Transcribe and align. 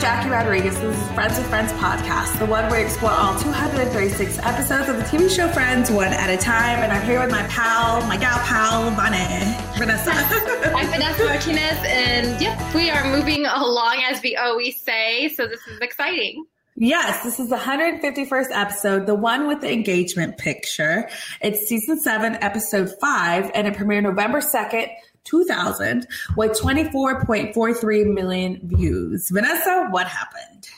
Jackie 0.00 0.30
Rodriguez. 0.30 0.80
This 0.80 0.98
is 0.98 1.12
Friends 1.12 1.36
with 1.36 1.46
Friends 1.48 1.72
podcast, 1.72 2.38
the 2.38 2.46
one 2.46 2.70
where 2.70 2.80
we 2.80 2.86
explore 2.86 3.10
all 3.10 3.38
236 3.38 4.38
episodes 4.38 4.88
of 4.88 4.96
the 4.96 5.02
TV 5.02 5.28
show 5.28 5.46
Friends 5.48 5.90
one 5.90 6.08
at 6.08 6.30
a 6.30 6.38
time. 6.38 6.78
And 6.78 6.90
I'm 6.90 7.04
here 7.04 7.20
with 7.20 7.30
my 7.30 7.42
pal, 7.48 8.00
my 8.06 8.16
gal 8.16 8.38
pal, 8.38 8.90
Vanessa. 8.92 9.78
Vanessa. 9.78 10.10
I'm 10.74 10.86
Vanessa 10.86 11.24
Martinez, 11.26 11.78
and 11.84 12.40
yep, 12.40 12.74
we 12.74 12.88
are 12.88 13.04
moving 13.14 13.44
along 13.44 14.02
as 14.08 14.22
we 14.22 14.36
always 14.36 14.80
say. 14.80 15.28
So 15.34 15.46
this 15.46 15.60
is 15.66 15.78
exciting. 15.80 16.46
Yes, 16.76 17.22
this 17.22 17.38
is 17.38 17.50
the 17.50 17.56
151st 17.56 18.52
episode, 18.52 19.04
the 19.04 19.14
one 19.14 19.48
with 19.48 19.60
the 19.60 19.70
engagement 19.70 20.38
picture. 20.38 21.10
It's 21.42 21.68
season 21.68 22.00
seven, 22.00 22.38
episode 22.40 22.90
five, 23.02 23.50
and 23.54 23.66
it 23.66 23.74
premiered 23.74 24.04
November 24.04 24.40
2nd, 24.40 24.88
2000 25.24 26.06
with 26.36 26.52
24.43 26.52 28.14
million 28.14 28.60
views. 28.62 29.28
Vanessa, 29.30 29.86
what 29.90 30.06
happened? 30.06 30.68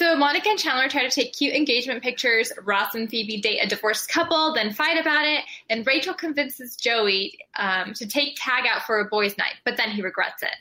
So 0.00 0.16
Monica 0.16 0.48
and 0.48 0.58
Chandler 0.58 0.88
try 0.88 1.06
to 1.06 1.10
take 1.10 1.34
cute 1.34 1.54
engagement 1.54 2.02
pictures. 2.02 2.50
Ross 2.64 2.94
and 2.94 3.10
Phoebe 3.10 3.38
date 3.38 3.58
a 3.62 3.68
divorced 3.68 4.08
couple, 4.08 4.54
then 4.54 4.72
fight 4.72 4.98
about 4.98 5.26
it. 5.26 5.44
And 5.68 5.86
Rachel 5.86 6.14
convinces 6.14 6.74
Joey 6.74 7.38
um, 7.58 7.92
to 7.94 8.06
take 8.06 8.34
Tag 8.36 8.64
out 8.66 8.84
for 8.84 8.98
a 9.00 9.04
boys' 9.04 9.36
night, 9.36 9.56
but 9.62 9.76
then 9.76 9.90
he 9.90 10.00
regrets 10.00 10.42
it. 10.42 10.56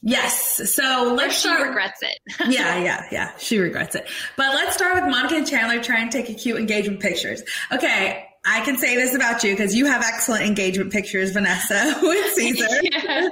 Yes. 0.00 0.72
So 0.72 1.14
let's 1.14 1.34
she 1.34 1.48
start. 1.48 1.66
regrets 1.66 2.00
it. 2.00 2.18
yeah, 2.48 2.78
yeah, 2.78 3.02
yeah. 3.12 3.32
She 3.38 3.58
regrets 3.58 3.94
it. 3.94 4.08
But 4.36 4.54
let's 4.54 4.74
start 4.74 4.94
with 4.94 5.04
Monica 5.10 5.34
and 5.34 5.46
Chandler 5.46 5.82
trying 5.82 6.08
to 6.08 6.16
take 6.16 6.30
a 6.30 6.34
cute 6.34 6.58
engagement 6.58 7.00
pictures. 7.00 7.42
Okay. 7.72 8.25
I 8.48 8.60
can 8.64 8.76
say 8.78 8.94
this 8.94 9.14
about 9.14 9.42
you 9.42 9.52
because 9.52 9.74
you 9.74 9.86
have 9.86 10.02
excellent 10.02 10.44
engagement 10.44 10.92
pictures, 10.92 11.32
Vanessa, 11.32 11.98
with 12.02 12.34
Caesar. 12.34 12.66
yeah. 12.82 13.28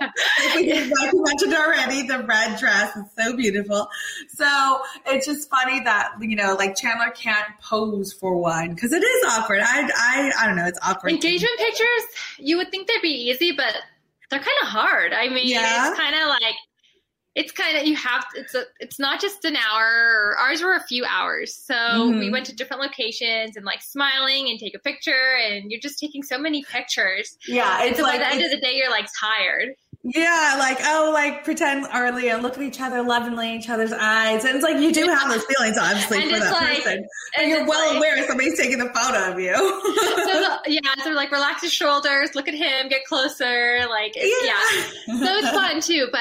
like 0.51 0.65
you 0.65 1.25
mentioned 1.25 1.55
already, 1.55 2.03
the 2.03 2.25
red 2.27 2.59
dress 2.59 2.97
is 2.97 3.05
so 3.17 3.37
beautiful. 3.37 3.89
So 4.29 4.81
it's 5.07 5.25
just 5.25 5.49
funny 5.49 5.81
that, 5.85 6.13
you 6.21 6.35
know, 6.35 6.55
like 6.55 6.77
Chandler 6.77 7.13
can't 7.13 7.47
pose 7.63 8.13
for 8.13 8.37
one 8.37 8.75
because 8.75 8.93
it 8.93 9.05
is 9.05 9.25
awkward. 9.29 9.61
I, 9.63 9.89
I, 9.97 10.33
I 10.43 10.47
don't 10.47 10.57
know. 10.57 10.67
It's 10.67 10.81
awkward. 10.83 11.13
Engagement 11.13 11.59
pictures, 11.59 12.03
you 12.39 12.57
would 12.57 12.71
think 12.73 12.89
they'd 12.89 13.01
be 13.01 13.31
easy, 13.31 13.53
but 13.53 13.75
they're 14.31 14.41
kind 14.41 14.59
of 14.63 14.69
hard. 14.69 15.13
I 15.13 15.29
mean, 15.29 15.49
yeah. 15.49 15.91
it's 15.91 15.99
kind 15.99 16.17
of 16.17 16.29
like 16.29 16.55
it's 17.35 17.53
kind 17.53 17.77
of 17.77 17.85
you 17.85 17.97
have 17.97 18.25
it's 18.35 18.55
a 18.55 18.65
it's 18.81 18.99
not 18.99 19.21
just 19.21 19.45
an 19.45 19.57
hour 19.57 20.37
ours 20.39 20.63
were 20.63 20.75
a 20.75 20.83
few 20.85 21.05
hours 21.05 21.55
so 21.55 21.75
mm-hmm. 21.75 22.19
we 22.19 22.31
went 22.31 22.47
to 22.47 22.55
different 22.55 22.83
locations 22.83 23.57
and 23.57 23.65
like 23.65 23.83
smiling 23.83 24.49
and 24.49 24.59
take 24.59 24.75
a 24.75 24.79
picture 24.79 25.37
and 25.43 25.71
you're 25.71 25.81
just 25.81 25.99
taking 25.99 26.23
so 26.23 26.39
many 26.39 26.63
pictures 26.65 27.37
yeah 27.49 27.83
it's 27.85 27.99
so 27.99 28.05
like, 28.05 28.21
by 28.21 28.29
the 28.29 28.35
end 28.35 28.45
of 28.45 28.51
the 28.51 28.61
day 28.61 28.75
you're 28.77 28.91
like 28.91 29.07
tired 29.19 29.75
yeah, 30.07 30.57
like 30.59 30.77
oh, 30.83 31.11
like 31.15 31.45
pretend 31.45 31.87
early 31.95 32.29
and 32.29 32.43
look 32.43 32.59
at 32.59 32.63
each 32.63 32.79
other 32.79 33.03
lovingly 33.03 33.57
each 33.57 33.71
other's 33.71 33.91
eyes, 33.91 34.45
and 34.45 34.55
it's 34.55 34.63
like 34.63 34.77
you 34.77 34.93
do 34.93 35.07
have 35.07 35.31
those 35.31 35.43
feelings, 35.47 35.79
obviously, 35.79 36.21
and 36.21 36.31
for 36.31 36.41
that 36.41 36.53
like, 36.53 36.77
person, 36.83 37.07
and, 37.39 37.49
you're 37.49 37.67
well 37.67 37.89
like, 37.89 37.97
aware 37.97 38.27
somebody's 38.27 38.61
taking 38.61 38.83
a 38.83 38.93
photo 38.93 39.33
of 39.33 39.41
you. 39.41 39.55
so 39.55 40.59
yeah, 40.67 40.81
so 41.03 41.11
like 41.13 41.33
relax 41.33 41.63
your 41.63 41.71
shoulders, 41.71 42.35
look 42.35 42.49
at 42.49 42.55
him, 42.55 42.91
get 42.91 43.07
closer, 43.07 43.87
like 43.89 44.15
yeah. 44.15 44.25
yeah. 44.43 44.61
So 45.07 45.37
it's 45.37 45.51
fun 45.53 45.81
too, 45.81 46.09
but 46.13 46.21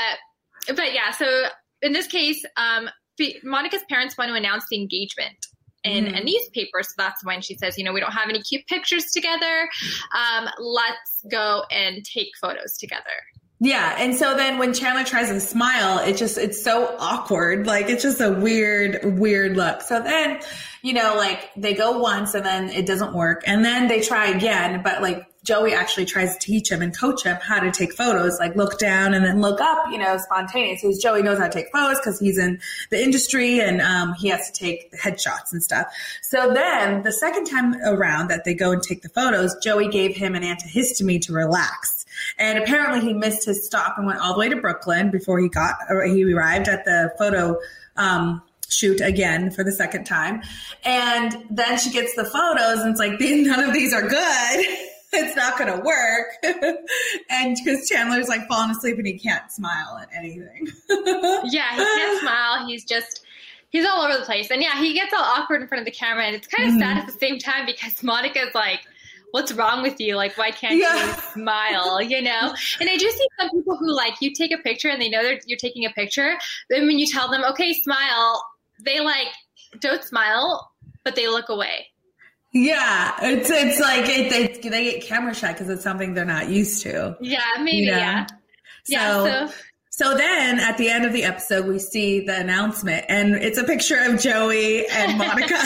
but 0.68 0.94
yeah, 0.94 1.12
so 1.12 1.46
in 1.82 1.94
this 1.94 2.08
case, 2.08 2.44
um, 2.58 2.90
Monica's 3.44 3.84
parents 3.90 4.18
want 4.18 4.30
to 4.30 4.36
announce 4.36 4.66
the 4.70 4.80
engagement 4.80 5.36
in 5.84 6.06
mm. 6.06 6.20
a 6.20 6.24
newspaper. 6.24 6.82
So 6.82 6.94
that's 6.98 7.24
when 7.26 7.42
she 7.42 7.56
says, 7.56 7.78
you 7.78 7.84
know, 7.84 7.94
we 7.94 8.00
don't 8.00 8.14
have 8.14 8.30
any 8.30 8.42
cute 8.42 8.66
pictures 8.68 9.12
together. 9.12 9.70
Um, 10.16 10.48
let's 10.60 11.26
go 11.30 11.64
and 11.70 12.04
take 12.06 12.30
photos 12.42 12.78
together. 12.78 13.04
Yeah. 13.60 13.96
And 13.98 14.16
so 14.16 14.36
then 14.36 14.58
when 14.58 14.74
Chandler 14.74 15.06
tries 15.06 15.30
to 15.30 15.40
smile, 15.40 16.00
it 16.00 16.18
just, 16.18 16.38
it's 16.38 16.62
so 16.62 16.96
awkward. 17.00 17.66
Like 17.66 17.90
it's 17.90 18.04
just 18.04 18.20
a 18.20 18.32
weird, 18.32 19.18
weird 19.18 19.56
look. 19.56 19.82
So 19.82 20.02
then, 20.02 20.42
you 20.82 20.92
know, 20.92 21.16
like 21.16 21.50
they 21.56 21.74
go 21.74 22.00
once 22.00 22.34
and 22.34 22.46
then 22.46 22.70
it 22.70 22.86
doesn't 22.86 23.14
work. 23.14 23.44
And 23.46 23.64
then 23.64 23.88
they 23.88 24.02
try 24.02 24.28
again, 24.28 24.82
but 24.84 25.02
like 25.02 25.26
Joey 25.44 25.74
actually 25.74 26.06
tries 26.06 26.38
to 26.38 26.40
teach 26.40 26.72
him 26.72 26.82
and 26.82 26.98
coach 26.98 27.24
him 27.24 27.38
how 27.42 27.60
to 27.60 27.70
take 27.72 27.94
photos, 27.94 28.40
like 28.40 28.56
look 28.56 28.80
down 28.80 29.14
and 29.14 29.26
then 29.26 29.42
look 29.42 29.60
up, 29.60 29.92
you 29.92 29.98
know, 29.98 30.18
spontaneous. 30.18 30.82
Because 30.82 30.98
Joey 30.98 31.22
knows 31.22 31.38
how 31.38 31.48
to 31.48 31.54
take 31.54 31.72
photos 31.72 32.00
because 32.00 32.20
he's 32.20 32.38
in 32.38 32.60
the 32.90 33.02
industry 33.02 33.60
and 33.60 33.82
um, 33.82 34.14
he 34.14 34.30
has 34.30 34.50
to 34.50 34.54
take 34.54 34.92
headshots 34.94 35.52
and 35.52 35.62
stuff. 35.62 35.88
So 36.22 36.54
then 36.54 37.04
the 37.04 37.12
second 37.12 37.46
time 37.46 37.76
around 37.84 38.30
that 38.30 38.46
they 38.46 38.54
go 38.54 38.72
and 38.72 38.82
take 38.82 39.02
the 39.02 39.10
photos, 39.10 39.56
Joey 39.62 39.90
gave 39.90 40.16
him 40.16 40.34
an 40.34 40.44
antihistamine 40.44 41.22
to 41.24 41.34
relax. 41.34 42.06
And 42.38 42.58
apparently 42.58 43.02
he 43.02 43.14
missed 43.14 43.46
his 43.46 43.66
stop 43.66 43.98
and 43.98 44.08
went 44.08 44.20
all 44.20 44.34
the 44.34 44.40
way 44.40 44.50
to 44.50 44.56
Brooklyn 44.56 45.12
before 45.12 45.40
he 45.40 45.50
got, 45.50 45.76
or 45.90 46.06
he 46.06 46.32
arrived 46.34 46.70
at 46.70 46.86
the 46.86 47.14
photo, 47.18 47.60
um, 47.98 48.42
shoot 48.70 49.02
again 49.02 49.52
for 49.52 49.64
the 49.64 49.72
second 49.72 50.06
time. 50.06 50.42
And 50.86 51.46
then 51.50 51.78
she 51.78 51.92
gets 51.92 52.16
the 52.16 52.24
photos 52.24 52.80
and 52.80 52.92
it's 52.92 53.00
like, 53.00 53.20
none 53.20 53.60
of 53.60 53.74
these 53.74 53.94
are 53.94 54.08
good. 54.08 54.66
it's 55.26 55.36
not 55.36 55.58
going 55.58 55.72
to 55.72 55.80
work. 55.84 56.38
and 57.30 57.56
because 57.56 57.88
Chandler's 57.88 58.28
like 58.28 58.48
falling 58.48 58.72
asleep 58.72 58.98
and 58.98 59.06
he 59.06 59.20
can't 59.20 59.52
smile 59.52 60.00
at 60.02 60.10
anything. 60.16 60.68
yeah, 60.90 61.72
he 61.72 61.78
can't 61.78 62.22
smile. 62.22 62.68
He's 62.68 62.84
just, 62.84 63.24
he's 63.70 63.86
all 63.86 64.02
over 64.02 64.18
the 64.18 64.26
place. 64.26 64.50
And 64.50 64.62
yeah, 64.62 64.80
he 64.80 64.94
gets 64.94 65.14
all 65.14 65.24
awkward 65.24 65.62
in 65.62 65.68
front 65.68 65.82
of 65.82 65.86
the 65.86 65.92
camera. 65.92 66.26
And 66.26 66.36
it's 66.36 66.48
kind 66.48 66.68
of 66.68 66.74
mm-hmm. 66.76 66.82
sad 66.82 66.98
at 66.98 67.06
the 67.06 67.14
same 67.14 67.38
time 67.38 67.68
because 67.68 68.02
Monica's 68.02 68.56
like, 68.56 68.80
what's 69.32 69.52
wrong 69.54 69.84
with 69.84 70.00
you? 70.00 70.16
Like, 70.16 70.36
why 70.36 70.50
can't 70.50 70.78
yeah. 70.78 71.06
you 71.06 71.14
smile? 71.34 72.02
You 72.02 72.24
know? 72.24 72.56
And 72.80 72.90
I 72.90 72.98
do 72.98 73.10
see 73.10 73.28
some 73.40 73.50
people 73.52 73.78
who 73.78 73.96
like 73.96 74.16
you 74.20 74.34
take 74.34 74.52
a 74.52 74.62
picture 74.64 74.90
and 74.90 75.00
they 75.00 75.10
know 75.10 75.24
that 75.24 75.44
you're 75.46 75.60
taking 75.60 75.86
a 75.86 75.92
picture. 75.92 76.38
Then 76.70 76.88
when 76.88 76.98
you 76.98 77.08
tell 77.08 77.30
them, 77.30 77.44
okay, 77.52 77.74
smile, 77.74 78.44
they 78.80 79.00
like 79.00 79.28
don't 79.80 80.04
smile, 80.04 80.72
but 81.04 81.16
they 81.16 81.28
look 81.28 81.50
away. 81.50 81.88
Yeah, 82.54 83.16
it's 83.22 83.50
it's 83.50 83.80
like 83.80 84.08
it, 84.08 84.30
they 84.30 84.70
they 84.70 84.92
get 84.92 85.04
camera 85.04 85.34
shy 85.34 85.54
because 85.54 85.70
it's 85.70 85.84
something 85.84 86.14
they're 86.14 86.24
not 86.24 86.50
used 86.50 86.84
to. 86.84 87.18
Yeah, 87.20 87.42
maybe. 87.60 87.78
You 87.78 87.92
know? 87.92 87.98
Yeah. 87.98 88.26
So, 88.26 88.36
yeah. 88.86 89.48
So. 89.48 89.54
So 89.96 90.18
then 90.18 90.60
at 90.60 90.80
the 90.80 90.90
end 90.90 91.06
of 91.06 91.14
the 91.14 91.24
episode, 91.24 91.68
we 91.68 91.78
see 91.78 92.26
the 92.26 92.36
announcement, 92.36 93.06
and 93.10 93.36
it's 93.36 93.60
a 93.60 93.64
picture 93.64 93.98
of 94.00 94.20
Joey 94.20 94.88
and 94.88 95.18
Monica. 95.20 95.60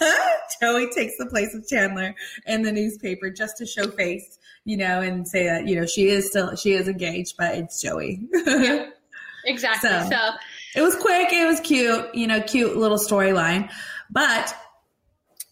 Joey 0.60 0.88
takes 0.90 1.16
the 1.18 1.26
place 1.26 1.54
of 1.54 1.66
Chandler 1.66 2.14
in 2.46 2.62
the 2.62 2.72
newspaper 2.72 3.30
just 3.30 3.58
to 3.58 3.66
show 3.66 3.90
face, 3.90 4.38
you 4.64 4.76
know, 4.76 5.00
and 5.00 5.26
say 5.26 5.44
that, 5.44 5.66
you 5.66 5.78
know, 5.78 5.86
she 5.86 6.08
is 6.08 6.28
still, 6.28 6.56
she 6.56 6.72
is 6.72 6.88
engaged, 6.88 7.36
but 7.36 7.56
it's 7.56 7.82
Joey. 7.82 8.26
yeah, 8.46 8.86
exactly. 9.44 9.90
So, 9.90 10.08
so 10.08 10.30
it 10.74 10.82
was 10.82 10.96
quick. 10.96 11.32
It 11.32 11.46
was 11.46 11.60
cute, 11.60 12.14
you 12.14 12.26
know, 12.26 12.40
cute 12.40 12.76
little 12.76 12.98
storyline. 12.98 13.70
But 14.10 14.54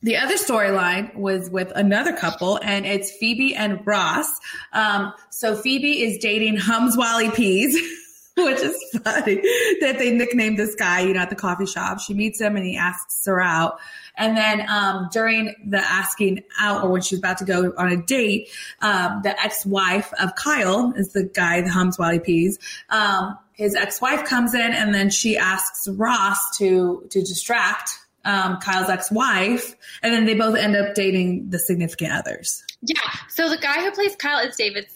the 0.02 0.16
other 0.16 0.36
storyline 0.36 1.14
was 1.16 1.50
with 1.50 1.72
another 1.74 2.12
couple, 2.12 2.58
and 2.62 2.86
it's 2.86 3.10
Phoebe 3.10 3.54
and 3.54 3.84
Ross. 3.86 4.28
Um, 4.72 5.12
so 5.30 5.56
Phoebe 5.56 6.02
is 6.02 6.18
dating 6.18 6.58
Hums 6.58 6.96
While 6.96 7.18
He 7.18 7.30
Pees. 7.30 7.76
which 8.36 8.60
is 8.60 8.76
funny 9.02 9.36
that 9.80 9.96
they 9.98 10.12
nicknamed 10.12 10.58
this 10.58 10.74
guy, 10.74 11.00
you 11.00 11.14
know, 11.14 11.20
at 11.20 11.30
the 11.30 11.36
coffee 11.36 11.64
shop. 11.64 12.00
She 12.00 12.12
meets 12.12 12.38
him 12.38 12.54
and 12.54 12.66
he 12.66 12.76
asks 12.76 13.24
her 13.24 13.40
out. 13.40 13.78
And 14.14 14.36
then 14.36 14.68
um, 14.68 15.08
during 15.10 15.54
the 15.66 15.78
asking 15.78 16.42
out, 16.60 16.84
or 16.84 16.90
when 16.90 17.00
she's 17.00 17.18
about 17.18 17.38
to 17.38 17.46
go 17.46 17.72
on 17.78 17.90
a 17.90 17.96
date, 17.96 18.50
um, 18.82 19.22
the 19.22 19.40
ex-wife 19.42 20.12
of 20.20 20.34
Kyle 20.34 20.92
is 20.96 21.14
the 21.14 21.24
guy 21.24 21.62
that 21.62 21.70
hums 21.70 21.98
Wally 21.98 22.16
he 22.16 22.20
pees. 22.20 22.58
Um, 22.90 23.38
his 23.52 23.74
ex-wife 23.74 24.24
comes 24.24 24.54
in, 24.54 24.60
and 24.72 24.94
then 24.94 25.08
she 25.08 25.38
asks 25.38 25.88
Ross 25.88 26.58
to 26.58 27.06
to 27.10 27.20
distract 27.20 28.05
um, 28.26 28.58
Kyle's 28.58 28.90
ex-wife, 28.90 29.74
and 30.02 30.12
then 30.12 30.26
they 30.26 30.34
both 30.34 30.56
end 30.56 30.76
up 30.76 30.94
dating 30.94 31.50
the 31.50 31.58
significant 31.58 32.12
others. 32.12 32.64
Yeah. 32.82 33.00
So 33.28 33.48
the 33.48 33.56
guy 33.56 33.82
who 33.82 33.90
plays 33.92 34.16
Kyle 34.16 34.46
is 34.46 34.56
David 34.56 34.86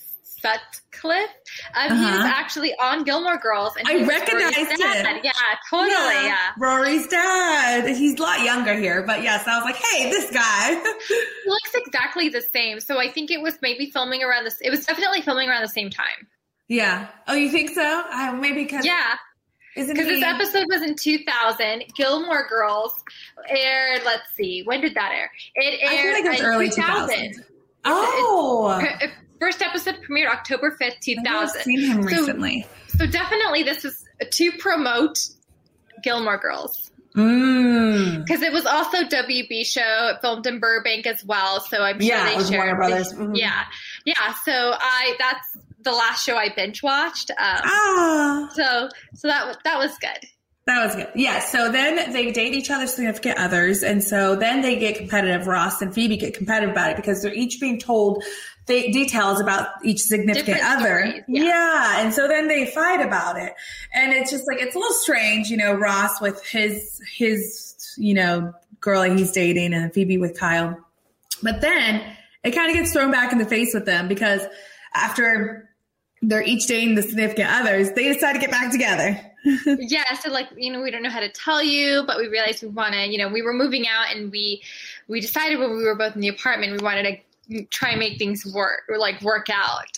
Sutcliffe. 0.41 1.31
Um, 1.75 1.93
uh-huh. 1.93 1.94
He 1.94 2.17
was 2.17 2.27
actually 2.27 2.75
on 2.79 3.05
Gilmore 3.05 3.38
Girls. 3.38 3.75
And 3.77 3.87
I 3.87 4.06
recognized 4.06 4.56
him. 4.56 5.21
Yeah, 5.23 5.32
totally. 5.69 5.91
Yeah. 5.94 6.25
yeah. 6.25 6.50
Rory's 6.59 7.06
dad. 7.09 7.87
He's 7.88 8.19
a 8.19 8.23
lot 8.23 8.43
younger 8.43 8.75
here, 8.75 9.03
but 9.06 9.23
yes, 9.23 9.47
I 9.47 9.56
was 9.56 9.65
like, 9.65 9.76
hey, 9.76 10.11
this 10.11 10.31
guy. 10.31 10.75
he 11.09 11.23
looks 11.47 11.71
exactly 11.75 12.29
the 12.29 12.43
same. 12.43 12.81
So 12.81 12.99
I 12.99 13.09
think 13.09 13.31
it 13.31 13.41
was 13.41 13.59
maybe 13.62 13.91
filming 13.91 14.23
around 14.23 14.44
this. 14.44 14.61
It 14.61 14.71
was 14.71 14.85
definitely 14.87 15.23
filming 15.23 15.49
around 15.49 15.62
the 15.62 15.69
same 15.69 15.91
time. 15.91 16.29
Yeah. 16.69 17.09
Oh, 17.26 17.35
you 17.35 17.50
think 17.50 17.71
so? 17.71 18.05
Uh, 18.12 18.33
maybe 18.33 18.62
because. 18.62 18.87
Yeah. 18.87 19.17
Because 19.75 19.94
this 19.94 20.22
episode 20.22 20.67
was 20.69 20.82
in 20.82 20.96
2000. 20.96 21.84
Gilmore 21.96 22.46
Girls 22.49 22.93
aired, 23.49 24.02
let's 24.05 24.31
see, 24.34 24.62
when 24.64 24.81
did 24.81 24.94
that 24.94 25.12
air? 25.12 25.31
It 25.55 25.81
aired 25.82 25.93
I 25.93 26.02
feel 26.02 26.12
like 26.12 26.25
it 26.25 26.31
was 26.31 26.40
early 26.40 26.70
2000. 26.70 27.44
Oh. 27.84 28.78
It, 28.82 29.05
it, 29.05 29.11
first 29.40 29.62
episode 29.62 30.00
premiered 30.08 30.28
October 30.28 30.76
5th, 30.81 31.00
2000. 31.00 31.28
I've 31.28 31.50
seen 31.64 31.81
him 31.81 32.02
recently. 32.02 32.67
So, 32.88 32.99
so 32.99 33.06
definitely 33.06 33.62
this 33.62 33.84
is 33.84 34.05
to 34.31 34.52
promote 34.52 35.19
Gilmore 36.02 36.38
Girls. 36.38 36.90
Because 37.12 37.26
mm. 37.26 38.43
it 38.43 38.52
was 38.52 38.66
also 38.66 38.99
WB 38.99 39.66
show. 39.66 40.11
It 40.14 40.20
filmed 40.20 40.46
in 40.46 40.61
Burbank 40.61 41.06
as 41.06 41.25
well, 41.25 41.61
so 41.61 41.82
I'm 41.82 41.99
sure 41.99 42.08
yeah, 42.08 42.25
they 42.25 42.44
shared. 42.44 42.50
Warner 42.50 42.76
Brothers. 42.76 43.12
Mm-hmm. 43.12 43.34
Yeah, 43.34 43.64
yeah. 44.05 44.34
So 44.44 44.52
I 44.52 45.16
that's 45.19 45.58
the 45.82 45.93
last 45.93 46.25
show 46.25 46.37
I 46.37 46.50
binge 46.55 46.82
watched. 46.82 47.31
Um, 47.31 47.37
ah. 47.38 48.50
So 48.55 48.88
so 49.15 49.29
that 49.29 49.59
that 49.65 49.79
was 49.79 49.97
good. 49.99 50.29
That 50.67 50.85
was 50.85 50.94
good. 50.94 51.09
Yeah. 51.15 51.41
So 51.41 51.73
then 51.73 52.12
they 52.12 52.31
date 52.31 52.55
each 52.55 52.71
other's 52.71 52.94
significant 52.94 53.38
others. 53.38 53.82
And 53.82 54.05
so 54.05 54.37
then 54.37 54.61
they 54.61 54.79
get 54.79 54.97
competitive. 54.97 55.47
Ross 55.47 55.82
and 55.82 55.93
Phoebe 55.93 56.17
get 56.17 56.35
competitive 56.35 56.71
about 56.71 56.91
it 56.91 56.97
because 56.97 57.23
they're 57.23 57.35
each 57.35 57.59
being 57.61 57.81
told 57.81 58.23
details 58.67 59.41
about 59.41 59.69
each 59.85 60.00
significant 60.00 60.59
Different 60.59 60.81
other. 60.81 60.99
stories, 61.00 61.25
yeah. 61.27 61.43
yeah. 61.43 62.00
And 62.05 62.15
so 62.15 62.29
then 62.29 62.47
they 62.47 62.67
fight 62.67 63.00
about 63.05 63.37
it. 63.37 63.53
And 63.93 64.12
it's 64.12 64.31
just 64.31 64.44
like, 64.47 64.61
it's 64.61 64.76
a 64.76 64.79
little 64.79 64.94
strange, 64.94 65.49
you 65.49 65.56
know, 65.56 65.75
Ross 65.75 66.21
with 66.21 66.44
his, 66.47 67.00
his, 67.17 67.75
you 67.97 68.15
know, 68.15 68.53
girl 68.81 69.03
that 69.03 69.19
he's 69.19 69.33
dating 69.33 69.75
and 69.75 69.93
Phoebe 69.93 70.19
with 70.19 70.38
Kyle. 70.38 70.79
But 71.43 71.62
then 71.62 72.03
it 72.44 72.53
kind 72.53 72.71
of 72.71 72.76
gets 72.76 72.93
thrown 72.93 73.11
back 73.11 73.33
in 73.33 73.38
the 73.38 73.47
face 73.47 73.75
with 73.75 73.87
them 73.87 74.06
because 74.06 74.43
after 74.94 75.69
they're 76.22 76.43
each 76.43 76.67
dating 76.67 76.94
the 76.94 77.02
significant 77.02 77.50
others, 77.50 77.93
they 77.93 78.12
decide 78.12 78.34
to 78.34 78.38
get 78.38 78.50
back 78.50 78.70
together. 78.70 79.20
yeah 79.78 80.12
so 80.20 80.31
like 80.31 80.49
you 80.55 80.70
know 80.70 80.82
we 80.82 80.90
don't 80.90 81.02
know 81.02 81.08
how 81.08 81.20
to 81.20 81.31
tell 81.31 81.62
you 81.62 82.05
but 82.06 82.19
we 82.19 82.28
realized 82.28 82.62
we 82.62 82.69
want 82.69 82.93
to 82.93 83.06
you 83.06 83.17
know 83.17 83.26
we 83.26 83.40
were 83.40 83.55
moving 83.55 83.87
out 83.88 84.14
and 84.14 84.31
we 84.31 84.62
we 85.08 85.19
decided 85.19 85.58
when 85.58 85.70
we 85.70 85.82
were 85.82 85.94
both 85.94 86.14
in 86.14 86.20
the 86.20 86.28
apartment 86.28 86.72
we 86.72 86.84
wanted 86.84 87.19
to 87.49 87.64
try 87.70 87.90
and 87.90 87.99
make 87.99 88.19
things 88.19 88.44
work 88.55 88.82
or 88.90 88.99
like 88.99 89.20
work 89.22 89.49
out 89.50 89.96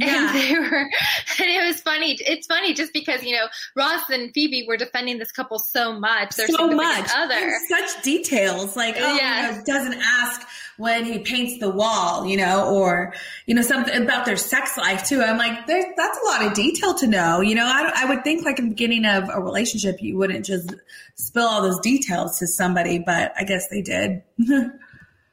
Yeah. 0.00 0.30
and 0.30 0.38
they 0.40 0.54
were 0.58 0.78
and 1.40 1.50
it 1.50 1.66
was 1.66 1.80
funny 1.80 2.16
it's 2.20 2.46
funny 2.46 2.74
just 2.74 2.92
because 2.92 3.22
you 3.22 3.36
know 3.36 3.46
ross 3.76 4.02
and 4.10 4.32
phoebe 4.34 4.64
were 4.66 4.76
defending 4.76 5.18
this 5.18 5.30
couple 5.32 5.58
so 5.58 5.98
much 5.98 6.36
their 6.36 6.48
so 6.48 6.68
much. 6.68 7.10
other 7.14 7.34
And 7.34 7.68
such 7.68 8.02
details. 8.02 8.76
Like, 8.76 8.96
oh, 8.98 9.14
Yes. 9.14 9.52
you 9.52 9.58
know, 9.58 9.64
doesn't 9.78 10.00
ask 10.02 10.46
when 10.76 11.04
he 11.04 11.18
paints 11.18 11.58
the 11.58 11.68
wall, 11.70 12.26
you 12.26 12.36
know, 12.36 12.72
or, 12.72 13.12
you 13.46 13.54
know, 13.54 13.62
something 13.62 14.02
about 14.02 14.24
their 14.24 14.36
sex 14.36 14.76
life 14.78 15.04
too. 15.04 15.20
I'm 15.22 15.36
like, 15.36 15.66
there, 15.66 15.84
that's 15.96 16.18
a 16.18 16.24
lot 16.26 16.46
of 16.46 16.54
detail 16.54 16.94
to 16.94 17.06
know. 17.06 17.40
You 17.40 17.54
know, 17.54 17.66
I, 17.66 17.92
I 17.94 18.04
would 18.06 18.24
think 18.24 18.44
like 18.44 18.58
in 18.58 18.66
the 18.66 18.70
beginning 18.70 19.04
of 19.04 19.28
a 19.28 19.40
relationship, 19.40 19.96
you 20.00 20.16
wouldn't 20.16 20.44
just 20.44 20.74
spill 21.16 21.46
all 21.46 21.62
those 21.62 21.78
details 21.80 22.38
to 22.38 22.46
somebody, 22.46 22.98
but 22.98 23.32
I 23.36 23.44
guess 23.44 23.68
they 23.68 23.82
did. 23.82 24.22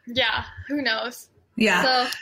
yeah 0.07 0.45
who 0.69 0.81
knows 0.81 1.27
yeah. 1.57 2.05
so 2.05 2.17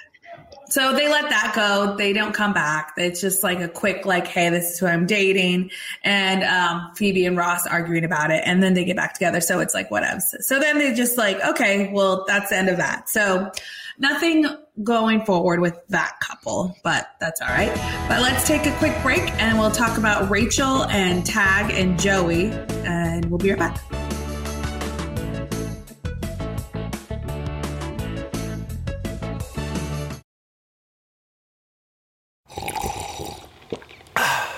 So 0.69 0.93
they 0.93 1.07
let 1.07 1.29
that 1.29 1.53
go. 1.55 1.95
They 1.97 2.13
don't 2.13 2.33
come 2.33 2.53
back. 2.53 2.93
It's 2.97 3.21
just 3.21 3.43
like 3.43 3.59
a 3.59 3.67
quick, 3.67 4.05
like, 4.05 4.27
hey, 4.27 4.49
this 4.49 4.71
is 4.71 4.79
who 4.79 4.87
I'm 4.87 5.05
dating. 5.05 5.71
And 6.03 6.43
um, 6.43 6.91
Phoebe 6.95 7.25
and 7.25 7.37
Ross 7.37 7.67
arguing 7.67 8.03
about 8.03 8.31
it. 8.31 8.43
And 8.45 8.61
then 8.61 8.73
they 8.73 8.85
get 8.85 8.95
back 8.95 9.13
together. 9.13 9.41
So 9.41 9.59
it's 9.59 9.73
like, 9.73 9.91
whatever. 9.91 10.19
So 10.19 10.59
then 10.59 10.77
they 10.77 10.93
just 10.93 11.17
like, 11.17 11.43
okay, 11.43 11.91
well, 11.91 12.25
that's 12.27 12.49
the 12.49 12.57
end 12.57 12.69
of 12.69 12.77
that. 12.77 13.09
So 13.09 13.51
nothing 13.97 14.45
going 14.83 15.23
forward 15.25 15.59
with 15.59 15.79
that 15.89 16.19
couple, 16.19 16.75
but 16.83 17.07
that's 17.19 17.41
all 17.41 17.47
right. 17.47 17.73
But 18.09 18.21
let's 18.21 18.47
take 18.47 18.65
a 18.65 18.75
quick 18.77 18.95
break 19.01 19.21
and 19.41 19.57
we'll 19.57 19.71
talk 19.71 19.97
about 19.97 20.29
Rachel 20.29 20.83
and 20.85 21.25
Tag 21.25 21.71
and 21.73 21.99
Joey. 21.99 22.51
And 22.85 23.25
we'll 23.25 23.39
be 23.39 23.51
right 23.51 23.59
back. 23.59 23.94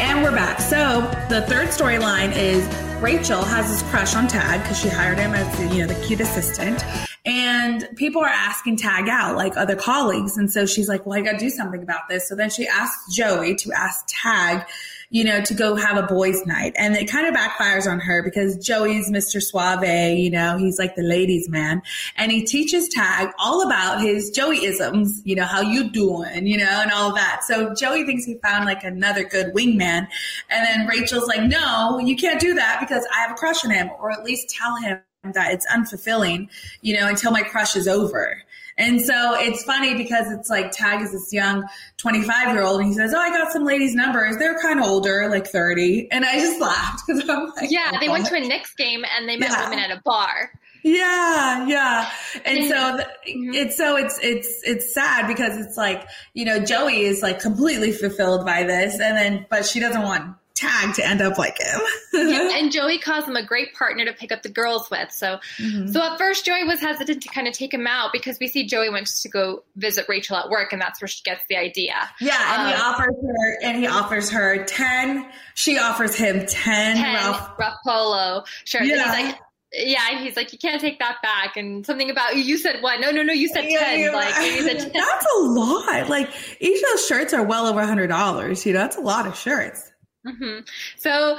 And 0.00 0.22
we're 0.22 0.32
back. 0.32 0.60
So 0.60 1.02
the 1.28 1.42
third 1.42 1.68
storyline 1.68 2.34
is 2.34 2.66
Rachel 3.02 3.42
has 3.42 3.68
this 3.70 3.82
crush 3.90 4.16
on 4.16 4.28
Tag 4.28 4.62
because 4.62 4.80
she 4.80 4.88
hired 4.88 5.18
him 5.18 5.34
as 5.34 5.74
you 5.74 5.86
know 5.86 5.92
the 5.92 6.06
cute 6.06 6.20
assistant, 6.20 6.82
and 7.26 7.86
people 7.96 8.22
are 8.22 8.28
asking 8.28 8.78
Tag 8.78 9.10
out 9.10 9.36
like 9.36 9.58
other 9.58 9.76
colleagues, 9.76 10.38
and 10.38 10.50
so 10.50 10.64
she's 10.64 10.88
like, 10.88 11.04
"Well, 11.04 11.18
I 11.18 11.22
got 11.22 11.32
to 11.32 11.38
do 11.38 11.50
something 11.50 11.82
about 11.82 12.08
this." 12.08 12.26
So 12.26 12.34
then 12.34 12.48
she 12.48 12.66
asks 12.66 13.14
Joey 13.14 13.54
to 13.56 13.72
ask 13.72 14.06
Tag, 14.08 14.66
you 15.10 15.24
know, 15.24 15.40
to 15.42 15.54
go 15.54 15.74
have 15.74 15.96
a 15.96 16.06
boys' 16.06 16.46
night, 16.46 16.72
and 16.76 16.94
it 16.94 17.10
kind 17.10 17.26
of 17.26 17.34
backfires 17.34 17.90
on 17.90 17.98
her 17.98 18.22
because 18.22 18.56
Joey's 18.56 19.10
Mr. 19.10 19.42
Suave, 19.42 20.16
you 20.16 20.30
know, 20.30 20.56
he's 20.56 20.78
like 20.78 20.94
the 20.94 21.02
ladies' 21.02 21.48
man, 21.48 21.82
and 22.16 22.30
he 22.30 22.44
teaches 22.44 22.88
Tag 22.88 23.30
all 23.38 23.66
about 23.66 24.00
his 24.00 24.30
Joey-isms, 24.30 25.20
you 25.24 25.34
know, 25.34 25.44
how 25.44 25.60
you 25.60 25.90
doing, 25.90 26.46
you 26.46 26.56
know, 26.56 26.80
and 26.80 26.92
all 26.92 27.12
that. 27.14 27.42
So 27.44 27.74
Joey 27.74 28.04
thinks 28.04 28.24
he 28.24 28.38
found 28.38 28.66
like 28.66 28.84
another 28.84 29.24
good 29.24 29.52
wingman, 29.52 30.06
and 30.48 30.66
then 30.66 30.86
Rachel's 30.86 31.26
like, 31.26 31.42
"No, 31.42 31.98
you 31.98 32.16
can't 32.16 32.40
do 32.40 32.54
that 32.54 32.78
because 32.80 33.04
I 33.12 33.20
have 33.20 33.32
a 33.32 33.34
crush 33.34 33.64
on 33.64 33.72
him, 33.72 33.90
or 33.98 34.12
at 34.12 34.24
least 34.24 34.48
tell 34.50 34.76
him 34.76 35.00
that 35.24 35.52
it's 35.52 35.66
unfulfilling, 35.66 36.48
you 36.82 36.96
know, 36.96 37.08
until 37.08 37.32
my 37.32 37.42
crush 37.42 37.74
is 37.74 37.88
over." 37.88 38.42
And 38.80 39.00
so 39.00 39.34
it's 39.38 39.62
funny 39.62 39.94
because 39.94 40.30
it's 40.32 40.48
like 40.50 40.72
Tag 40.72 41.02
is 41.02 41.12
this 41.12 41.32
young 41.32 41.64
25 41.98 42.54
year 42.54 42.62
old 42.64 42.80
and 42.80 42.88
he 42.88 42.94
says, 42.94 43.12
Oh, 43.14 43.18
I 43.20 43.28
got 43.30 43.52
some 43.52 43.64
ladies' 43.64 43.94
numbers. 43.94 44.36
They're 44.38 44.58
kind 44.58 44.80
of 44.80 44.86
older, 44.86 45.28
like 45.28 45.46
30. 45.46 46.08
And 46.10 46.24
I 46.24 46.38
just 46.40 46.60
laughed 46.68 47.02
because 47.06 47.28
I'm 47.28 47.50
like, 47.56 47.70
yeah 47.70 47.92
"Oh, 47.94 47.98
they 48.00 48.08
went 48.08 48.26
to 48.26 48.34
a 48.36 48.40
Knicks 48.40 48.74
game 48.74 49.04
and 49.16 49.28
they 49.28 49.36
met 49.36 49.50
Yeah. 49.50 49.68
women 49.68 49.78
at 49.84 49.90
a 49.90 50.00
bar 50.04 50.50
Yeah, 50.82 51.66
yeah. 51.66 52.10
And 52.46 52.68
so 52.70 52.96
th- 52.96 53.08
Mhm. 53.36 53.54
it's 53.54 53.76
so 53.76 53.96
it's 53.96 54.18
it's 54.22 54.62
it's 54.64 54.94
sad 54.94 55.26
because 55.26 55.58
it's 55.58 55.76
like, 55.76 56.08
you 56.32 56.46
know, 56.46 56.58
Joey 56.64 57.02
is 57.02 57.22
like 57.22 57.38
completely 57.38 57.92
fulfilled 57.92 58.46
by 58.46 58.62
this 58.64 58.94
and 58.98 59.14
then 59.16 59.46
but 59.50 59.66
she 59.66 59.78
doesn't 59.78 60.02
want 60.02 60.36
Tag 60.54 60.94
to 60.96 61.06
end 61.06 61.20
up 61.22 61.38
like 61.38 61.56
him. 61.58 61.80
Yeah, 62.12 62.39
and 62.60 62.70
Joey 62.70 62.98
calls 62.98 63.24
him 63.26 63.34
a 63.36 63.44
great 63.44 63.74
partner 63.74 64.04
to 64.04 64.12
pick 64.12 64.30
up 64.30 64.42
the 64.42 64.48
girls 64.48 64.88
with. 64.90 65.10
So, 65.10 65.38
Mm-hmm. 65.58 65.88
so 65.88 66.02
at 66.02 66.18
first 66.18 66.44
Joey 66.44 66.64
was 66.64 66.80
hesitant 66.80 67.22
to 67.22 67.28
kind 67.30 67.48
of 67.48 67.54
take 67.54 67.72
him 67.74 67.86
out 67.86 68.12
because 68.12 68.38
we 68.38 68.46
see 68.48 68.66
Joey 68.66 68.90
wants 68.90 69.22
to 69.22 69.28
go 69.28 69.64
visit 69.76 70.06
Rachel 70.08 70.36
at 70.36 70.48
work, 70.50 70.72
and 70.72 70.80
that's 70.80 71.00
where 71.00 71.08
she 71.08 71.22
gets 71.24 71.42
the 71.48 71.56
idea. 71.56 71.94
Yeah, 72.20 72.60
and 72.60 72.68
he 72.68 72.74
Um, 72.74 72.80
offers 72.80 73.14
her 73.26 73.58
and 73.62 73.76
he 73.78 73.86
offers 73.86 74.30
her 74.30 74.64
10. 74.64 75.26
She 75.54 75.78
offers 75.78 76.14
him 76.14 76.46
10, 76.46 76.96
Ten 76.96 77.14
Ralph. 77.14 77.50
rough 77.58 77.76
polo 77.84 78.44
shirt. 78.64 78.82
And 78.82 78.90
Yeah. 78.90 79.14
he's 79.16 79.24
like, 79.26 79.38
yeah, 79.72 80.00
and 80.10 80.20
he's 80.20 80.36
like, 80.36 80.52
you 80.52 80.58
can't 80.58 80.80
take 80.80 80.98
that 80.98 81.22
back. 81.22 81.56
And 81.56 81.86
something 81.86 82.10
about 82.10 82.34
you 82.36 82.58
said 82.58 82.82
what? 82.82 83.00
No, 83.00 83.10
no, 83.12 83.22
no, 83.22 83.32
you 83.32 83.46
said 83.48 83.66
Yeah, 83.68 83.78
ten. 83.84 84.00
you're 84.00 84.12
like 84.12 84.34
said 84.34 84.78
ten. 84.80 84.90
That's 84.94 85.26
a 85.36 85.38
lot. 85.42 86.08
Like 86.08 86.28
each 86.60 86.82
of 86.82 86.88
those 86.92 87.06
shirts 87.06 87.32
are 87.34 87.44
well 87.44 87.66
over 87.66 87.80
a 87.80 87.86
hundred 87.86 88.08
dollars. 88.08 88.66
You 88.66 88.72
know, 88.72 88.80
that's 88.80 88.96
a 88.96 89.00
lot 89.00 89.26
of 89.28 89.36
shirts. 89.38 89.90
hmm 90.26 90.58
So, 90.98 91.38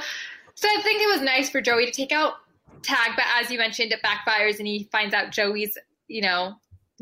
so 0.54 0.68
I 0.68 0.82
think 0.82 1.02
it 1.02 1.08
was 1.08 1.20
nice 1.20 1.50
for 1.50 1.60
Joey 1.60 1.86
to 1.86 1.92
take 1.92 2.12
out 2.12 2.34
Tag, 2.82 3.12
but 3.16 3.24
as 3.40 3.50
you 3.50 3.58
mentioned, 3.58 3.92
it 3.92 4.00
backfires, 4.02 4.58
and 4.58 4.66
he 4.66 4.88
finds 4.90 5.14
out 5.14 5.30
Joey's, 5.30 5.78
you 6.08 6.20
know, 6.20 6.54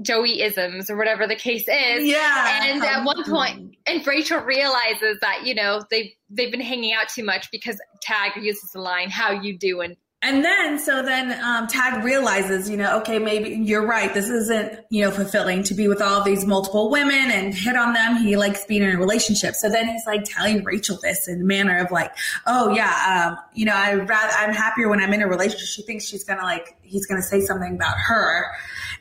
Joey 0.03 0.43
isms 0.43 0.91
or 0.91 0.97
whatever 0.97 1.27
the 1.27 1.37
case 1.37 1.67
is. 1.69 2.05
Yeah. 2.05 2.65
And 2.65 2.83
at 2.83 3.05
one 3.05 3.25
point, 3.25 3.77
and 3.87 4.07
Rachel 4.07 4.41
realizes 4.41 5.19
that 5.21 5.47
you 5.47 5.55
know 5.55 5.83
they 5.91 6.15
they've 6.29 6.51
been 6.51 6.61
hanging 6.61 6.93
out 6.93 7.09
too 7.09 7.25
much 7.25 7.51
because 7.51 7.81
Tag 8.03 8.33
uses 8.43 8.71
the 8.71 8.81
line 8.81 9.11
"How 9.11 9.33
you 9.33 9.57
doing?" 9.57 9.97
And 10.23 10.45
then, 10.45 10.79
so 10.79 11.03
then 11.03 11.33
um, 11.43 11.67
Tag 11.67 12.05
realizes, 12.05 12.69
you 12.69 12.77
know, 12.77 12.99
okay, 12.99 13.19
maybe 13.19 13.57
you're 13.65 13.87
right. 13.87 14.13
This 14.13 14.29
isn't, 14.29 14.81
you 14.91 15.03
know, 15.03 15.11
fulfilling 15.11 15.63
to 15.63 15.73
be 15.73 15.89
with 15.89 16.03
all 16.03 16.23
these 16.23 16.45
multiple 16.45 16.91
women 16.91 17.31
and 17.31 17.55
hit 17.55 17.75
on 17.75 17.95
them. 17.95 18.17
He 18.17 18.37
likes 18.37 18.67
being 18.67 18.83
in 18.83 18.95
a 18.95 18.99
relationship. 18.99 19.55
So 19.55 19.71
then 19.71 19.89
he's 19.89 20.05
like 20.05 20.25
telling 20.25 20.63
Rachel 20.63 20.99
this 21.03 21.27
in 21.27 21.41
a 21.41 21.45
manner 21.45 21.79
of 21.79 21.91
like, 21.91 22.13
oh 22.47 22.69
yeah, 22.75 23.31
um, 23.31 23.39
you 23.55 23.65
know, 23.65 23.73
I 23.75 23.95
rather 23.95 24.33
I'm 24.37 24.53
happier 24.53 24.91
when 24.91 25.01
I'm 25.01 25.15
in 25.15 25.23
a 25.23 25.27
relationship. 25.27 25.67
She 25.67 25.83
thinks 25.83 26.05
she's 26.05 26.25
gonna 26.25 26.43
like 26.43 26.77
he's 26.83 27.07
gonna 27.07 27.23
say 27.23 27.41
something 27.41 27.75
about 27.75 27.97
her, 27.97 28.45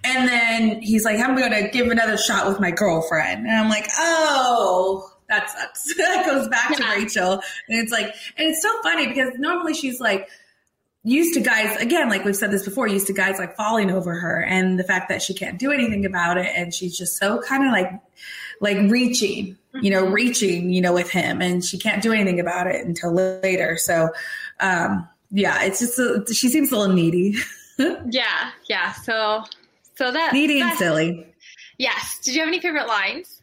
and 0.05 0.25
then 0.25 0.81
he's 0.81 1.03
like, 1.03 1.19
I'm 1.19 1.37
gonna 1.37 1.69
give 1.69 1.87
another 1.87 2.15
shot 2.15 2.47
with 2.47 2.61
my 2.61 2.71
girlfriend, 2.71 3.45
and 3.45 3.55
I'm 3.55 3.69
like, 3.69 3.87
oh. 3.97 5.11
That 5.27 5.47
sucks. 5.47 5.95
that 5.97 6.25
goes 6.25 6.47
back 6.47 6.75
to 6.75 6.83
Rachel. 6.85 7.33
And 7.33 7.79
it's 7.79 7.91
like, 7.91 8.15
and 8.35 8.49
it's 8.49 8.63
so 8.63 8.81
funny 8.81 9.05
because 9.05 9.29
normally 9.37 9.75
she's 9.75 9.99
like, 9.99 10.27
used 11.03 11.33
to 11.33 11.39
guys 11.39 11.77
again 11.77 12.09
like 12.09 12.25
we've 12.25 12.35
said 12.35 12.51
this 12.51 12.65
before 12.65 12.87
used 12.87 13.07
to 13.07 13.13
guys 13.13 13.39
like 13.39 13.55
falling 13.55 13.89
over 13.89 14.13
her 14.13 14.43
and 14.43 14.77
the 14.77 14.83
fact 14.83 15.07
that 15.07 15.21
she 15.21 15.33
can't 15.33 15.57
do 15.57 15.71
anything 15.71 16.05
about 16.05 16.37
it 16.37 16.51
and 16.55 16.73
she's 16.73 16.97
just 16.97 17.17
so 17.17 17.41
kind 17.41 17.65
of 17.65 17.71
like 17.71 17.89
like 18.59 18.77
reaching 18.91 19.57
you 19.81 19.89
know 19.89 20.05
reaching 20.05 20.69
you 20.69 20.81
know 20.81 20.91
with 20.91 21.09
him 21.09 21.41
and 21.41 21.63
she 21.63 21.77
can't 21.77 22.03
do 22.03 22.11
anything 22.11 22.39
about 22.39 22.67
it 22.67 22.85
until 22.85 23.13
later 23.13 23.77
so 23.77 24.09
um 24.59 25.07
yeah 25.31 25.63
it's 25.63 25.79
just 25.79 25.97
a, 25.97 26.25
she 26.33 26.49
seems 26.49 26.71
a 26.71 26.77
little 26.77 26.93
needy 26.93 27.35
Yeah, 28.09 28.51
yeah. 28.67 28.91
So, 28.93 29.43
so 29.95 30.11
that 30.11 30.33
needy 30.33 30.61
and 30.61 30.77
silly 30.77 31.25
Yes. 31.77 32.19
Did 32.23 32.33
you 32.35 32.41
have 32.41 32.49
any 32.49 32.59
favorite 32.59 32.87
lines? 32.87 33.41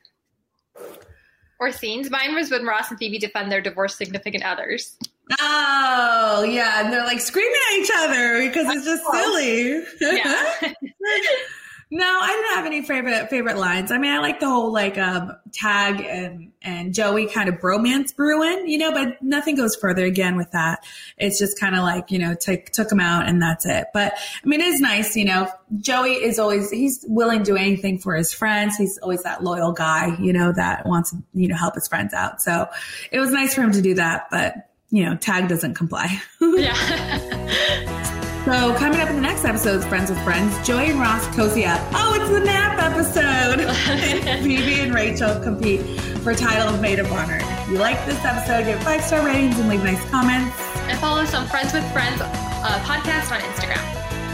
Or 1.59 1.73
scenes. 1.73 2.11
Mine 2.11 2.35
was 2.35 2.51
when 2.51 2.67
Ross 2.67 2.91
and 2.91 2.99
Phoebe 2.99 3.19
defend 3.19 3.51
their 3.51 3.63
divorced 3.63 3.97
significant 3.97 4.45
others. 4.45 4.99
Oh, 5.41 6.47
yeah. 6.49 6.85
And 6.85 6.93
they're 6.93 7.05
like 7.05 7.21
screaming 7.21 7.59
at 7.73 7.79
each 7.79 7.91
other 7.97 8.47
because 8.47 8.75
it's 8.75 8.85
just 8.85 9.05
silly. 9.05 9.85
Yeah. 10.01 10.73
no, 11.91 12.05
I 12.05 12.29
didn't 12.29 12.57
have 12.57 12.67
any 12.67 12.83
favorite 12.83 13.31
favorite 13.31 13.59
lines. 13.59 13.91
I 13.91 13.99
mean, 13.99 14.13
I 14.13 14.19
like 14.19 14.41
the 14.41 14.49
whole 14.49 14.73
like 14.73 14.99
um 14.99 15.37
tag 15.53 16.01
and 16.01 16.53
and 16.63 16.95
Joey 16.95 17.27
kind 17.27 17.49
of 17.49 17.57
bromance 17.57 18.15
brewing, 18.15 18.69
you 18.69 18.79
know, 18.79 18.93
but 18.93 19.23
nothing 19.23 19.57
goes 19.57 19.75
further 19.77 20.05
again 20.05 20.37
with 20.37 20.51
that. 20.53 20.85
It's 21.17 21.39
just 21.39 21.59
kind 21.59 21.77
of 21.77 21.83
like, 21.83 22.11
you 22.11 22.19
know, 22.19 22.35
took 22.35 22.67
took 22.67 22.91
him 22.91 23.01
out 23.01 23.29
and 23.29 23.41
that's 23.41 23.67
it. 23.67 23.87
But 23.93 24.15
I 24.17 24.47
mean, 24.49 24.61
it 24.61 24.67
is 24.67 24.81
nice, 24.81 25.17
you 25.17 25.25
know. 25.25 25.49
Joey 25.79 26.13
is 26.13 26.39
always 26.39 26.71
he's 26.71 27.05
willing 27.09 27.41
to 27.41 27.45
do 27.45 27.57
anything 27.57 27.99
for 27.99 28.15
his 28.15 28.33
friends. 28.33 28.77
He's 28.77 28.99
always 28.99 29.23
that 29.23 29.43
loyal 29.43 29.73
guy, 29.73 30.17
you 30.21 30.33
know, 30.33 30.53
that 30.53 30.87
wants 30.87 31.11
to, 31.11 31.19
you 31.35 31.49
know, 31.49 31.57
help 31.57 31.75
his 31.75 31.89
friends 31.89 32.15
out. 32.15 32.43
So 32.43 32.69
it 33.13 33.21
was 33.21 33.31
nice 33.31 33.55
for 33.55 33.63
him 33.63 33.73
to 33.73 33.83
do 33.83 33.95
that, 33.95 34.27
but 34.31 34.66
you 34.91 35.05
know, 35.05 35.17
tag 35.17 35.49
doesn't 35.49 35.75
comply. 35.75 36.21
yeah. 36.41 37.93
So 38.47 38.73
coming 38.77 39.01
up 39.01 39.09
in 39.11 39.17
the 39.17 39.23
next 39.23 39.45
episode 39.45 39.79
of 39.83 39.89
Friends 39.89 40.09
with 40.09 40.23
Friends, 40.23 40.65
Joey 40.65 40.91
and 40.91 41.01
Ross 41.01 41.27
cozy 41.35 41.65
up. 41.65 41.81
Oh, 41.93 42.15
it's 42.15 42.31
the 42.31 42.39
nap 42.39 42.79
episode. 42.81 43.59
Phoebe 44.45 44.83
and 44.83 44.95
Rachel 44.95 45.41
compete 45.41 45.81
for 46.21 46.33
title 46.33 46.73
of 46.73 46.81
Maid 46.81 47.01
of 47.01 47.11
Honor. 47.11 47.41
If 47.43 47.69
you 47.69 47.79
like 47.79 48.07
this 48.07 48.25
episode, 48.25 48.67
give 48.67 48.81
five 48.85 49.03
star 49.03 49.27
ratings 49.27 49.59
and 49.59 49.69
leave 49.69 49.83
nice 49.83 50.01
comments. 50.11 50.57
And 50.87 50.97
follow 51.01 51.23
us 51.23 51.35
on 51.35 51.49
Friends 51.49 51.73
with 51.73 51.83
Friends 51.93 52.21
uh, 52.21 52.79
podcast 52.85 53.33
on 53.33 53.41
Instagram. 53.41 53.83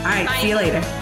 All 0.01 0.05
right, 0.05 0.27
Bye. 0.27 0.43
see 0.43 0.49
you 0.51 0.57
later. 0.57 1.02